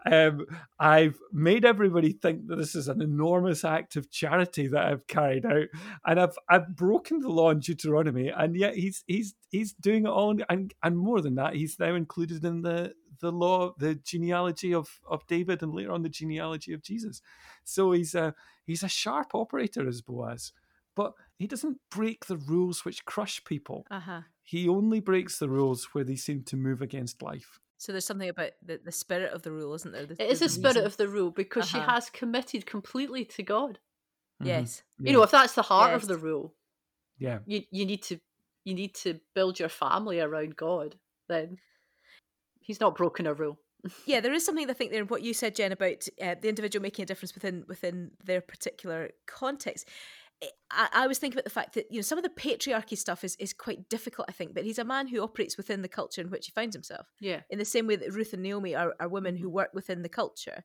Um, 0.06 0.46
I've 0.80 1.18
made 1.32 1.64
everybody 1.64 2.12
think 2.12 2.48
that 2.48 2.58
this 2.58 2.76
is 2.76 2.90
an 2.90 3.02
enormous 3.02 3.64
act 3.64 3.96
of 3.96 4.12
charity 4.12 4.68
that 4.68 4.86
I've 4.86 5.08
carried 5.08 5.46
out, 5.46 5.68
and 6.06 6.20
I've 6.20 6.38
I've 6.50 6.76
broken 6.76 7.20
the 7.20 7.30
law 7.30 7.52
in 7.52 7.60
Deuteronomy, 7.60 8.30
and 8.30 8.56
yet 8.56 8.76
he's 8.76 9.04
he's 9.08 9.34
he's 9.50 9.74
doing 9.74 10.06
it 10.06 10.10
all, 10.10 10.36
and 10.50 10.74
and 10.84 10.98
more 10.98 11.22
than 11.22 11.36
that, 11.36 11.56
he's 11.56 11.80
now 11.80 11.96
included 11.96 12.44
in 12.44 12.62
the 12.62 12.94
the 13.22 13.32
law, 13.32 13.74
the 13.78 13.96
genealogy 13.96 14.74
of 14.74 15.00
of 15.10 15.26
David, 15.28 15.64
and 15.64 15.74
later 15.74 15.94
on 15.94 16.02
the 16.02 16.10
genealogy 16.10 16.74
of 16.74 16.84
Jesus. 16.84 17.22
So 17.64 17.94
he's 17.94 18.14
a 18.14 18.36
he's 18.66 18.84
a 18.84 18.90
sharp 18.90 19.34
operator 19.34 19.88
as 19.88 20.02
Boaz, 20.02 20.52
but 20.96 21.14
he 21.38 21.48
doesn't 21.48 21.80
break 21.90 22.26
the 22.26 22.38
rules 22.38 22.84
which 22.84 23.06
crush 23.06 23.44
people. 23.46 23.86
Uh-huh. 23.90 24.22
He 24.44 24.68
only 24.68 25.00
breaks 25.00 25.40
the 25.40 25.50
rules 25.50 25.88
where 25.94 26.04
they 26.04 26.16
seem 26.16 26.44
to 26.46 26.58
move 26.58 26.82
against 26.82 27.22
life. 27.22 27.60
So 27.78 27.92
there's 27.92 28.06
something 28.06 28.30
about 28.30 28.52
the, 28.62 28.80
the 28.84 28.92
spirit 28.92 29.34
of 29.34 29.42
the 29.42 29.52
rule, 29.52 29.74
isn't 29.74 29.92
there? 29.92 30.06
The, 30.06 30.22
It 30.22 30.32
is 30.32 30.40
the 30.40 30.46
the 30.46 30.50
spirit 30.50 30.76
reason. 30.76 30.86
of 30.86 30.98
the 30.98 31.08
rule 31.08 31.32
because 31.32 31.68
she 31.70 31.78
Uh-huh. 31.80 31.92
has 31.92 32.10
committed 32.10 32.66
completely 32.66 33.26
to 33.26 33.44
God. 33.44 33.80
Mhm. 34.42 34.48
Yes. 34.48 34.84
You 35.00 35.14
know, 35.14 35.24
if 35.24 35.32
that's 35.32 35.54
the 35.56 35.62
heart 35.64 35.92
Yes. 35.92 36.04
of 36.04 36.08
the 36.08 36.18
rule, 36.18 36.56
Yeah. 37.18 37.40
you 37.46 37.64
you 37.72 37.86
need 37.86 38.04
to 38.04 38.20
you 38.66 38.74
need 38.74 38.96
to 38.96 39.20
build 39.36 39.60
your 39.60 39.70
family 39.70 40.22
around 40.22 40.56
God. 40.56 40.98
Then 41.28 41.58
he's 42.62 42.80
not 42.80 42.96
broken 42.96 43.28
a 43.28 43.34
rule. 43.34 43.60
Yeah, 44.06 44.22
there 44.22 44.32
is 44.34 44.46
something 44.46 44.70
I 44.70 44.74
think 44.74 44.92
there 44.92 45.02
in 45.02 45.08
what 45.10 45.22
you 45.24 45.34
said, 45.34 45.56
Jen, 45.56 45.74
about 45.74 46.08
uh, 46.22 46.36
the 46.42 46.48
individual 46.48 46.82
making 46.82 47.04
a 47.04 47.06
difference 47.06 47.34
within 47.36 47.66
within 47.68 48.12
their 48.24 48.40
particular 48.42 49.10
context. 49.28 49.90
Eh, 50.44 50.48
I, 50.72 50.90
I 50.94 51.08
was 51.08 51.20
thinking 51.20 51.38
about 51.38 51.44
the 51.46 51.50
fact 51.50 51.76
that 51.76 51.92
you 51.92 51.98
know 51.98 52.02
some 52.02 52.18
of 52.18 52.24
the 52.24 52.30
patriarchy 52.30 52.98
stuff 52.98 53.24
is, 53.24 53.36
is 53.38 53.54
quite 53.54 53.90
difficult, 53.90 54.28
I 54.30 54.32
think, 54.32 54.54
but 54.54 54.64
he's 54.64 54.80
a 54.80 54.84
man 54.84 55.08
who 55.08 55.22
operates 55.22 55.58
within 55.58 55.82
the 55.82 55.88
culture 55.88 56.22
in 56.22 56.30
which 56.30 56.48
he 56.48 56.52
finds 56.52 56.76
himself. 56.76 57.08
Yeah. 57.20 57.42
in 57.50 57.60
the 57.60 57.66
same 57.66 57.88
way 57.88 57.96
that 57.96 58.14
Ruth 58.14 58.34
and 58.34 58.44
Naomi 58.44 58.76
are, 58.76 58.94
are 59.00 59.08
women 59.08 59.36
who 59.36 59.48
mm-hmm. 59.48 59.56
work 59.56 59.70
within 59.74 60.02
the 60.02 60.10
culture. 60.10 60.64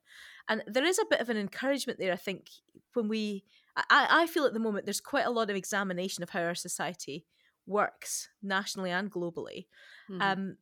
And 0.49 0.63
there 0.67 0.85
is 0.85 0.99
a 0.99 1.07
bit 1.11 1.21
of 1.21 1.29
an 1.29 1.37
encouragement 1.37 1.99
there, 1.99 2.13
I 2.13 2.17
think, 2.17 2.49
when 2.95 3.09
we, 3.09 3.45
I, 3.77 4.07
I 4.11 4.27
feel 4.27 4.45
at 4.45 4.55
the 4.55 4.61
moment 4.61 4.87
there's 4.87 5.01
quite 5.01 5.27
a 5.27 5.31
lot 5.31 5.51
of 5.51 5.57
examination 5.57 6.23
of 6.23 6.31
how 6.31 6.43
our 6.43 6.55
society 6.55 7.27
works 7.69 8.31
nationally 8.43 8.91
and 8.91 9.13
globally. 9.13 9.67
Mhm. 10.09 10.21
Um, 10.21 10.57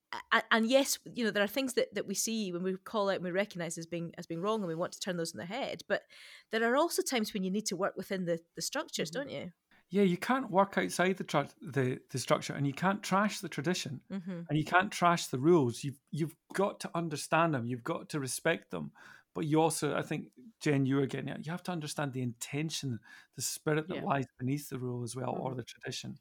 and 0.51 0.67
yes, 0.67 0.99
you 1.07 1.25
know, 1.25 1.31
there 1.31 1.45
are 1.45 1.47
things 1.49 1.75
that, 1.75 1.95
that 1.95 2.07
we 2.07 2.15
see 2.15 2.53
when 2.53 2.63
we 2.63 2.77
call 2.77 3.09
out 3.09 3.17
and 3.17 3.25
we 3.25 3.31
recognize 3.31 3.79
as 3.79 3.87
being 3.87 4.13
as 4.19 4.27
being 4.27 4.43
wrong 4.43 4.61
and 4.61 4.69
we 4.69 4.75
want 4.75 4.93
to 4.93 5.01
turn 5.01 5.17
those 5.17 5.35
on 5.35 5.39
the 5.39 5.47
head. 5.47 5.83
But 5.89 6.03
there 6.51 6.65
are 6.71 6.77
also 6.77 7.03
times 7.03 7.33
when 7.33 7.45
you 7.45 7.51
need 7.51 7.67
to 7.67 7.77
work 7.77 7.97
within 7.97 8.27
the, 8.27 8.41
the 8.55 8.63
structures, 8.63 9.11
Mhm. 9.11 9.13
don't 9.13 9.31
you? 9.31 9.53
Yeah, 9.91 10.03
you 10.05 10.19
can't 10.19 10.51
work 10.51 10.79
outside 10.79 11.17
the 11.19 11.25
tra- 11.25 11.51
the 11.63 12.01
the 12.11 12.19
structure, 12.19 12.55
and 12.55 12.67
you 12.67 12.75
can't 12.75 13.03
trash 13.03 13.41
the 13.41 13.49
tradition, 13.49 14.03
Mm-hmm. 14.11 14.49
and 14.49 14.59
you 14.59 14.65
can't 14.65 14.93
trash 14.93 15.29
the 15.29 15.39
rules. 15.39 15.85
You've 15.85 16.01
you've 16.13 16.37
got 16.55 16.81
to 16.81 16.91
understand 16.97 17.55
them. 17.55 17.67
You've 17.67 17.85
got 17.85 18.11
to 18.11 18.21
respect 18.21 18.71
them. 18.71 18.93
But 19.35 19.47
you 19.47 19.61
also, 19.61 19.97
I 19.97 20.03
think, 20.03 20.33
Jen, 20.61 20.87
you 20.87 20.97
were 20.97 21.07
getting 21.07 21.31
at. 21.31 21.47
You 21.47 21.53
have 21.53 21.63
to 21.65 21.73
understand 21.73 22.13
the 22.15 22.23
intention, 22.23 23.01
the 23.37 23.43
spirit 23.43 23.89
that 23.89 23.97
Yeah. 23.97 24.03
lies 24.03 24.27
beneath 24.39 24.71
the 24.71 24.79
rule 24.79 25.05
as 25.05 25.17
well, 25.17 25.37
or 25.39 25.55
Mhm. 25.55 25.57
the 25.57 25.65
tradition. 25.65 26.19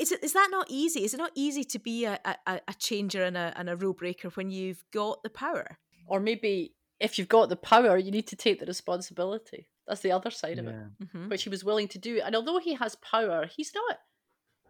Is 0.00 0.12
it 0.12 0.22
is 0.22 0.32
that 0.32 0.48
not 0.50 0.66
easy? 0.70 1.04
Is 1.04 1.14
it 1.14 1.18
not 1.18 1.32
easy 1.34 1.64
to 1.64 1.78
be 1.78 2.04
a, 2.04 2.18
a, 2.24 2.60
a 2.68 2.74
changer 2.78 3.22
and 3.24 3.36
a 3.36 3.52
and 3.56 3.68
a 3.70 3.76
rule 3.76 3.92
breaker 3.94 4.28
when 4.30 4.50
you've 4.50 4.84
got 4.92 5.22
the 5.22 5.30
power? 5.30 5.78
Or 6.06 6.20
maybe 6.20 6.74
if 7.00 7.18
you've 7.18 7.28
got 7.28 7.48
the 7.48 7.56
power, 7.56 7.96
you 7.96 8.10
need 8.10 8.26
to 8.28 8.36
take 8.36 8.60
the 8.60 8.66
responsibility. 8.66 9.68
That's 9.86 10.00
the 10.02 10.12
other 10.12 10.30
side 10.30 10.58
of 10.58 10.66
it, 10.68 10.74
Mm-hmm. 11.02 11.28
which 11.28 11.42
he 11.42 11.48
was 11.48 11.64
willing 11.64 11.88
to 11.88 11.98
do. 11.98 12.20
And 12.24 12.36
although 12.36 12.58
he 12.58 12.74
has 12.74 12.94
power, 12.96 13.46
he's 13.46 13.72
not 13.74 13.98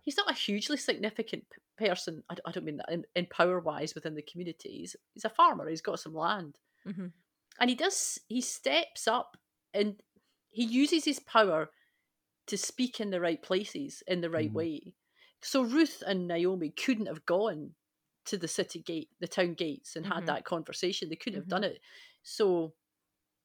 he's 0.00 0.16
not 0.16 0.30
a 0.30 0.34
hugely 0.34 0.76
significant 0.76 1.44
p- 1.50 1.86
person. 1.86 2.22
I 2.30 2.50
don't 2.50 2.64
mean 2.64 2.78
that 2.78 2.90
in, 2.90 3.04
in 3.14 3.26
power 3.26 3.60
wise 3.60 3.94
within 3.94 4.14
the 4.14 4.22
community. 4.22 4.78
He's, 4.80 4.96
he's 5.14 5.24
a 5.24 5.28
farmer. 5.30 5.68
He's 5.68 5.82
got 5.82 6.00
some 6.00 6.14
land, 6.14 6.58
Mm-hmm. 6.88 7.06
and 7.60 7.70
he 7.70 7.76
does 7.76 8.18
he 8.28 8.40
steps 8.40 9.06
up 9.06 9.36
and 9.74 9.96
he 10.50 10.64
uses 10.64 11.04
his 11.04 11.20
power 11.20 11.70
to 12.46 12.58
speak 12.58 13.00
in 13.00 13.10
the 13.10 13.20
right 13.20 13.42
places 13.42 14.02
in 14.06 14.20
the 14.20 14.30
right 14.30 14.52
Mhm. 14.52 14.54
way. 14.54 14.96
So 15.42 15.62
Ruth 15.62 16.02
and 16.06 16.26
Naomi 16.28 16.70
couldn't 16.70 17.06
have 17.06 17.26
gone 17.26 17.74
to 18.26 18.36
the 18.38 18.48
city 18.48 18.80
gate, 18.82 19.10
the 19.20 19.28
town 19.28 19.54
gates, 19.54 19.96
and 19.96 20.06
Mhm. 20.06 20.06
had 20.06 20.26
that 20.26 20.44
conversation. 20.44 21.08
They 21.08 21.16
couldn't 21.16 21.40
have 21.40 21.48
done 21.48 21.64
it. 21.64 21.80
So, 22.22 22.74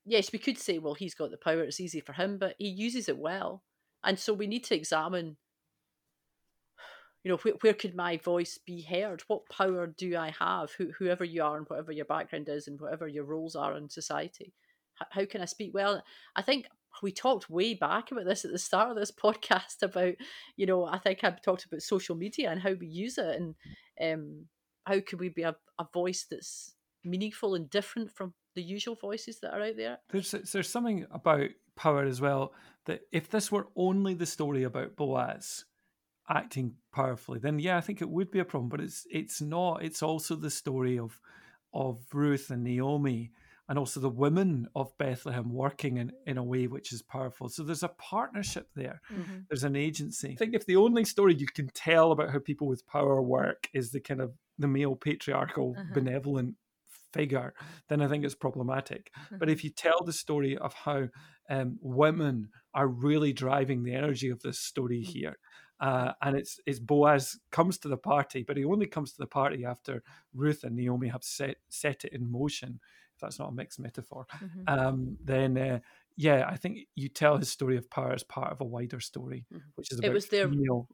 yes, 0.05 0.31
we 0.33 0.39
could 0.39 0.57
say, 0.59 0.79
well, 0.79 0.95
he's 0.95 1.15
got 1.15 1.31
the 1.31 1.37
power; 1.37 1.63
it's 1.63 1.79
easy 1.81 2.01
for 2.01 2.13
him, 2.13 2.37
but 2.39 2.55
he 2.59 2.69
uses 2.69 3.09
it 3.09 3.17
well. 3.19 3.65
And 4.03 4.19
so 4.19 4.33
we 4.33 4.47
need 4.47 4.65
to 4.65 4.75
examine. 4.75 5.37
You 7.23 7.31
know, 7.31 7.37
where, 7.37 7.53
where 7.55 7.73
could 7.73 7.95
my 7.95 8.17
voice 8.17 8.57
be 8.57 8.81
heard? 8.81 9.21
What 9.23 9.49
power 9.49 9.87
do 9.87 10.15
I 10.15 10.29
have? 10.29 10.71
Who, 10.73 10.91
whoever 10.93 11.23
you 11.25 11.43
are, 11.43 11.57
and 11.57 11.67
whatever 11.67 11.91
your 11.91 12.05
background 12.05 12.47
is, 12.49 12.67
and 12.67 12.79
whatever 12.79 13.07
your 13.07 13.23
roles 13.25 13.55
are 13.55 13.75
in 13.75 13.89
society, 13.89 14.53
how 15.11 15.25
can 15.25 15.41
I 15.41 15.45
speak 15.45 15.73
well? 15.73 16.03
I 16.35 16.41
think 16.41 16.67
we 17.01 17.11
talked 17.11 17.49
way 17.49 17.73
back 17.73 18.11
about 18.11 18.25
this 18.25 18.45
at 18.45 18.51
the 18.51 18.59
start 18.59 18.89
of 18.89 18.95
this 18.95 19.11
podcast 19.11 19.81
about, 19.81 20.15
you 20.55 20.65
know, 20.65 20.85
I 20.85 20.97
think 20.97 21.23
I 21.23 21.31
talked 21.31 21.65
about 21.65 21.81
social 21.81 22.15
media 22.15 22.51
and 22.51 22.61
how 22.61 22.73
we 22.73 22.87
use 22.87 23.17
it, 23.17 23.39
and 23.39 23.55
um, 24.01 24.45
how 24.85 24.99
could 24.99 25.19
we 25.19 25.29
be 25.29 25.43
a, 25.43 25.55
a 25.79 25.87
voice 25.93 26.25
that's 26.29 26.75
meaningful 27.03 27.55
and 27.55 27.69
different 27.69 28.11
from 28.11 28.33
the 28.55 28.63
usual 28.63 28.95
voices 28.95 29.39
that 29.41 29.53
are 29.53 29.61
out 29.61 29.77
there? 29.77 29.99
There's 30.09 30.31
there's 30.31 30.69
something 30.69 31.05
about 31.11 31.49
power 31.75 32.03
as 32.03 32.19
well 32.19 32.53
that 32.85 33.01
if 33.11 33.29
this 33.29 33.51
were 33.51 33.67
only 33.75 34.13
the 34.13 34.25
story 34.25 34.63
about 34.63 34.95
Boaz 34.95 35.65
acting 36.29 36.75
powerfully, 36.93 37.39
then 37.39 37.59
yeah, 37.59 37.77
I 37.77 37.81
think 37.81 38.01
it 38.01 38.09
would 38.09 38.31
be 38.31 38.39
a 38.39 38.45
problem. 38.45 38.69
But 38.69 38.81
it's 38.81 39.05
it's 39.09 39.41
not. 39.41 39.83
It's 39.83 40.03
also 40.03 40.35
the 40.35 40.51
story 40.51 40.97
of 40.97 41.19
of 41.73 41.99
Ruth 42.13 42.49
and 42.49 42.63
Naomi 42.63 43.31
and 43.69 43.77
also 43.77 43.99
the 43.99 44.09
women 44.09 44.67
of 44.75 44.97
Bethlehem 44.97 45.51
working 45.51 45.97
in, 45.97 46.11
in 46.25 46.37
a 46.37 46.43
way 46.43 46.67
which 46.67 46.93
is 46.93 47.01
powerful. 47.01 47.49
So 47.49 47.63
there's 47.63 47.83
a 47.83 47.89
partnership 47.89 48.69
there. 48.75 49.01
Mm-hmm. 49.11 49.39
There's 49.49 49.63
an 49.63 49.75
agency. 49.75 50.31
I 50.33 50.35
think 50.35 50.53
if 50.55 50.65
the 50.65 50.77
only 50.77 51.03
story 51.05 51.35
you 51.35 51.47
can 51.47 51.69
tell 51.73 52.11
about 52.11 52.31
how 52.31 52.39
people 52.39 52.67
with 52.67 52.87
power 52.87 53.21
work 53.21 53.67
is 53.73 53.91
the 53.91 53.99
kind 53.99 54.21
of 54.21 54.33
the 54.57 54.67
male 54.67 54.95
patriarchal 54.95 55.75
Uh-huh. 55.77 55.93
benevolent 55.93 56.55
figure, 57.13 57.53
then 57.89 58.01
I 58.01 58.07
think 58.07 58.23
it's 58.25 58.35
problematic. 58.35 59.11
But 59.31 59.39
Mm-hmm. 59.39 59.49
if 59.49 59.63
you 59.63 59.69
tell 59.69 60.03
the 60.03 60.13
story 60.13 60.57
of 60.57 60.73
how 60.73 61.09
um, 61.49 61.77
women 61.81 62.49
are 62.73 62.87
really 62.87 63.33
driving 63.33 63.83
the 63.83 63.93
energy 63.93 64.29
of 64.29 64.41
this 64.41 64.59
story 64.59 65.01
Mm-hmm. 65.01 65.11
here, 65.19 65.37
uh, 65.79 66.13
and 66.21 66.35
it's 66.35 66.59
it's 66.65 66.79
Boaz 66.79 67.37
comes 67.51 67.77
to 67.79 67.87
the 67.87 67.97
party, 67.97 68.43
but 68.43 68.57
he 68.57 68.65
only 68.65 68.87
comes 68.87 69.11
to 69.11 69.19
the 69.19 69.27
party 69.27 69.63
after 69.63 70.01
Ruth 70.33 70.63
and 70.63 70.75
Naomi 70.75 71.07
have 71.09 71.23
set 71.23 71.57
set 71.69 72.03
it 72.05 72.13
in 72.13 72.31
motion. 72.31 72.79
If 73.17 73.21
that's 73.21 73.39
not 73.39 73.49
a 73.49 73.51
mixed 73.51 73.79
metaphor, 73.79 74.27
Mm-hmm. 74.31 74.69
um, 74.79 75.17
then 75.23 75.57
uh, 75.57 75.79
yeah, 76.15 76.45
I 76.47 76.55
think 76.55 76.87
you 76.95 77.09
tell 77.09 77.37
his 77.37 77.49
story 77.49 77.75
of 77.77 77.89
power 77.89 78.13
as 78.13 78.23
part 78.23 78.51
of 78.51 78.61
a 78.61 78.63
wider 78.63 78.99
story, 78.99 79.45
Mhm. 79.51 79.61
which 79.75 79.91
is 79.91 79.97
It 79.99 80.05
about 80.05 80.13
was 80.13 80.27
their- 80.27 80.47
female 80.47 80.87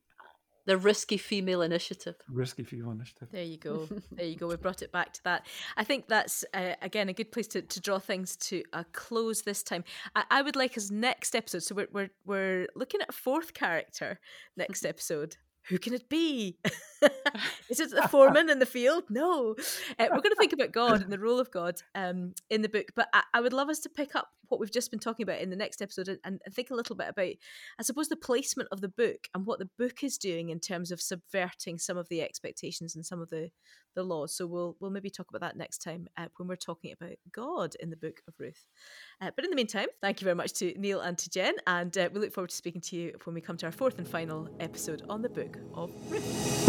The 0.66 0.78
risky 0.78 1.18
female 1.18 1.62
initiative. 1.62 2.16
risky 2.30 2.64
female 2.64 2.92
initiative. 2.92 3.28
There 3.32 3.44
you 3.44 3.58
go. 3.70 3.88
There 4.12 4.26
you 4.26 4.38
go. 4.38 4.48
We 4.48 4.56
brought 4.56 4.82
it 4.82 4.94
back 4.94 5.12
to 5.14 5.24
that. 5.26 5.46
I 5.76 5.84
think 5.84 6.08
that's 6.08 6.46
uh, 6.54 6.76
again 6.82 7.10
a 7.10 7.14
good 7.14 7.32
place 7.34 7.48
to, 7.50 7.62
to 7.62 7.80
draw 7.82 8.00
things 8.00 8.38
to 8.48 8.64
a 8.72 8.86
close 8.94 9.42
this 9.42 9.62
time. 9.64 9.84
I, 10.16 10.24
I 10.32 10.42
would 10.42 10.56
like 10.56 10.78
us 10.78 10.90
next 10.90 11.36
episode. 11.36 11.64
So 11.64 11.76
we're 11.76 11.90
we're 11.92 12.12
we're 12.26 12.68
looking 12.76 13.02
at 13.02 13.10
a 13.10 13.14
fourth 13.26 13.54
character 13.54 14.20
next 14.56 14.86
episode. 14.94 15.36
Who 15.70 15.78
can 15.78 15.94
it 15.94 16.10
be? 16.10 16.58
Is 17.70 17.80
it 17.80 17.92
the 17.92 18.08
foreman 18.12 18.50
in 18.50 18.60
the 18.60 18.66
field? 18.66 19.06
No. 19.10 19.56
Uh, 20.00 20.08
we're 20.12 20.22
going 20.22 20.32
to 20.32 20.36
think 20.38 20.54
about 20.54 20.72
God 20.72 21.02
and 21.02 21.12
the 21.12 21.20
role 21.20 21.40
of 21.40 21.52
God 21.52 21.82
um, 21.96 22.34
in 22.50 22.62
the 22.62 22.70
book, 22.70 22.88
but 22.96 23.08
I, 23.14 23.24
I, 23.34 23.42
would 23.42 23.54
love 23.54 23.70
us 23.70 23.80
to 23.80 23.90
pick 23.90 24.16
up 24.16 24.30
what 24.50 24.60
we've 24.60 24.72
just 24.72 24.92
been 24.92 25.00
talking 25.00 25.24
about 25.24 25.42
in 25.42 25.50
the 25.50 25.56
next 25.56 25.82
episode 25.82 26.08
and, 26.08 26.20
and, 26.24 26.40
think 26.54 26.70
a 26.70 26.76
little 26.76 26.96
bit 26.96 27.10
about, 27.10 27.26
I 27.26 27.84
suppose, 27.84 28.10
the 28.10 28.16
placement 28.16 28.70
of 28.72 28.82
the 28.82 28.90
book 28.90 29.28
and 29.34 29.46
what 29.46 29.60
the 29.60 29.70
book 29.78 30.04
is 30.04 30.18
doing 30.18 30.50
in 30.50 30.60
terms 30.60 30.92
of 30.92 31.02
subverting 31.02 31.80
some 31.80 31.98
of 31.98 32.10
the 32.10 32.22
expectations 32.22 32.96
and 32.96 33.06
some 33.06 33.22
of 33.22 33.30
the, 33.30 33.50
the 33.96 34.04
laws. 34.04 34.36
So 34.36 34.46
we'll 34.46 34.76
we'll 34.80 34.92
maybe 34.92 35.10
talk 35.10 35.28
about 35.30 35.42
that 35.42 35.58
next 35.58 35.80
time 35.80 36.08
uh, 36.18 36.28
when 36.38 36.48
we're 36.48 36.56
talking 36.56 36.94
about 36.94 37.16
God 37.32 37.76
in 37.80 37.90
the 37.90 37.98
book 37.98 38.22
of 38.28 38.36
Ruth. 38.38 38.68
Uh, 39.22 39.32
but 39.36 39.46
in 39.46 39.50
the 39.50 39.56
meantime, 39.56 39.88
thank 40.02 40.22
you 40.22 40.26
very 40.26 40.36
much 40.36 40.54
to 40.54 40.74
Neil 40.78 41.02
and 41.02 41.18
to 41.18 41.30
Jen, 41.30 41.56
and 41.68 41.98
uh, 41.98 42.10
we 42.14 42.20
look 42.20 42.34
forward 42.34 42.50
to 42.50 42.56
speaking 42.56 42.82
to 42.82 42.96
you 42.96 43.14
when 43.24 43.34
we 43.34 43.42
come 43.42 43.58
to 43.58 43.66
our 43.66 43.72
fourth 43.72 43.98
and 43.98 44.08
final 44.08 44.50
episode 44.60 45.04
on 45.10 45.22
the 45.22 45.30
book 45.30 45.53
of 45.76 45.92
Ruth. 46.10 46.64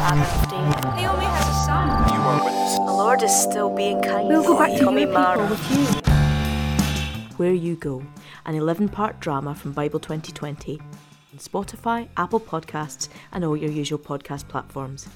Naomi 0.00 1.24
has 1.24 1.48
a 1.48 1.54
son. 1.64 2.12
You 2.12 2.20
are 2.20 2.44
witness. 2.44 2.74
The 2.76 2.82
Lord 2.84 3.22
is 3.22 3.34
still 3.34 3.70
being 3.74 4.02
kind. 4.02 4.28
We'll 4.28 4.42
go 4.42 4.58
back 4.58 4.72
to 4.76 4.84
Tommy 4.84 5.06
Mara. 5.06 5.46
with 5.46 5.70
you. 5.70 5.84
Where 7.36 7.52
You 7.52 7.76
Go, 7.76 8.02
an 8.44 8.54
11 8.54 8.88
part 8.90 9.20
drama 9.20 9.54
from 9.54 9.72
Bible 9.72 9.98
2020 10.00 10.78
on 10.78 10.86
Spotify, 11.40 12.08
Apple 12.16 12.40
Podcasts, 12.40 13.08
and 13.32 13.44
all 13.44 13.56
your 13.56 13.70
usual 13.70 13.98
podcast 13.98 14.48
platforms. 14.48 15.06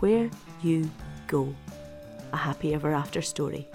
Where 0.00 0.30
you 0.62 0.90
go, 1.28 1.54
a 2.32 2.36
happy 2.36 2.74
ever 2.74 2.92
after 2.92 3.22
story. 3.22 3.68